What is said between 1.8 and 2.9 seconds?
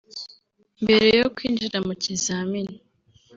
mu kizamini